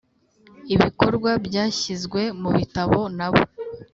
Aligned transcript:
ibikorwa 0.75 1.31
byashyizwe 1.45 2.21
mu 2.41 2.49
bitabo 2.57 2.99
nabo 3.17 3.41